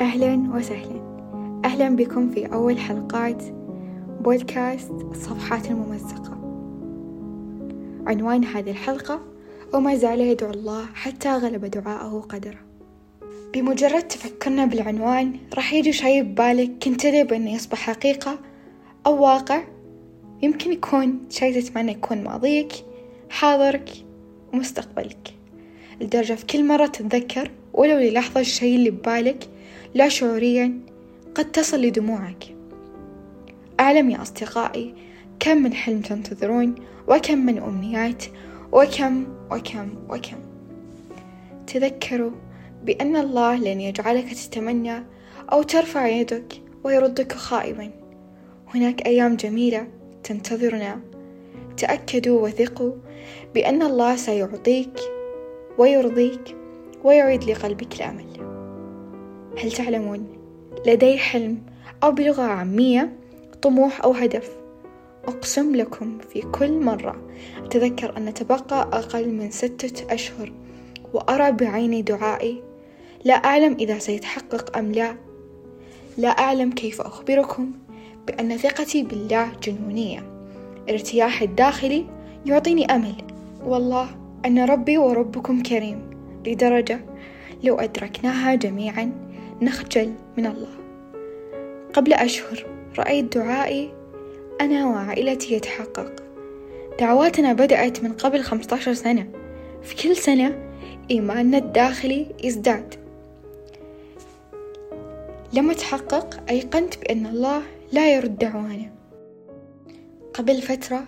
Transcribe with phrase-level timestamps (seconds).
[0.00, 1.00] أهلا وسهلا.
[1.64, 3.42] أهلا بكم في أول حلقات
[4.20, 6.32] بودكاست الصفحات الممزقة.
[8.06, 9.20] عنوان هذه الحلقة
[9.74, 12.58] وما زال يدعو الله حتى غلب دعاءه قدره
[13.54, 18.38] بمجرد تفكرنا بالعنوان راح يجي شي ببالك كنت تدري بأنه يصبح حقيقة
[19.06, 19.62] أو واقع.
[20.42, 22.72] يمكن يكون شي تتمنى يكون ماضيك
[23.30, 23.90] حاضرك
[24.52, 25.34] ومستقبلك
[26.00, 29.48] لدرجة في كل مرة تتذكر ولو للحظة الشي اللي ببالك
[29.94, 30.80] لا شعوريا
[31.34, 32.56] قد تصل لدموعك.
[33.80, 34.94] أعلم يا أصدقائي
[35.40, 36.74] كم من حلم تنتظرون؟
[37.08, 38.24] وكم من أمنيات؟
[38.72, 40.38] وكم وكم وكم.
[41.66, 42.30] تذكروا
[42.84, 45.04] بأن الله لن يجعلك تتمنى
[45.52, 47.90] أو ترفع يدك ويردك خائبا.
[48.74, 49.86] هناك أيام جميلة
[50.24, 51.00] تنتظرنا.
[51.76, 52.92] تأكدوا وثقوا
[53.54, 55.00] بأن الله سيعطيك
[55.78, 56.56] ويرضيك
[57.04, 58.45] ويعيد لقلبك الأمل.
[59.58, 60.26] هل تعلمون؟
[60.86, 61.58] لدي حلم
[62.04, 63.12] أو بلغة عامية
[63.62, 64.50] طموح أو هدف.
[65.24, 67.16] أقسم لكم في كل مرة
[67.64, 70.52] أتذكر أن تبقى أقل من ستة أشهر
[71.14, 72.62] وأرى بعيني دعائي.
[73.24, 75.16] لا أعلم إذا سيتحقق أم لا.
[76.18, 77.72] لا أعلم كيف أخبركم
[78.26, 80.24] بأن ثقتي بالله جنونية.
[80.90, 82.06] ارتياحي الداخلي
[82.46, 83.14] يعطيني أمل.
[83.64, 84.08] والله
[84.46, 86.10] أن ربي وربكم كريم.
[86.46, 87.00] لدرجة
[87.64, 89.12] لو أدركناها جميعا
[89.62, 90.76] نخجل من الله.
[91.92, 92.66] قبل أشهر
[92.98, 93.92] رأيت دعائي
[94.60, 96.12] أنا وعائلتي يتحقق.
[97.00, 99.28] دعواتنا بدأت من قبل خمسة عشر سنة.
[99.82, 100.58] في كل سنة
[101.10, 102.94] إيماننا الداخلي يزداد.
[105.52, 108.90] لما تحقق أيقنت بأن الله لا يرد دعوانا.
[110.34, 111.04] قبل فترة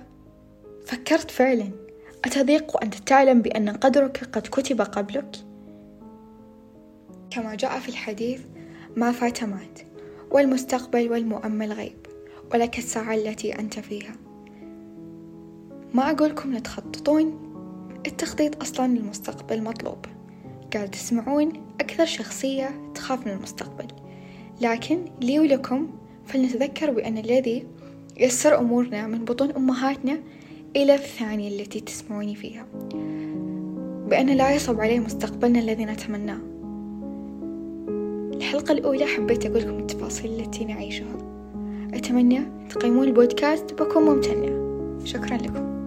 [0.87, 1.71] فكرت فعلا.
[2.25, 5.48] أتضيق وأنت تعلم بأن قدرك قد كتب قبلك.
[7.31, 8.41] كما جاء في الحديث
[8.97, 9.79] ما فات مات
[10.31, 11.97] والمستقبل والمؤمل غيب
[12.55, 14.13] ولك الساعة التي أنت فيها.
[15.95, 17.49] ما أقولكم لا تخططون
[18.07, 19.99] التخطيط أصلا للمستقبل مطلوب.
[20.75, 23.87] قاعد تسمعون أكثر شخصية تخاف من المستقبل.
[24.61, 25.89] لكن لي ولكم
[26.27, 27.67] فلنتذكر بأن الذي
[28.17, 30.19] يسر أمورنا من بطون أمهاتنا
[30.77, 32.67] إلى الثانية التي تسمعوني فيها.
[34.09, 36.58] بأن لا يصعب عليه مستقبلنا الذي نتمناه.
[38.39, 41.17] الحلقة الأولى حبيت أقول لكم التفاصيل التي نعيشها.
[41.95, 42.41] أتمنى
[42.71, 44.59] تقيمون البودكاست بكون ممتنة
[45.05, 45.78] شكرا لكم.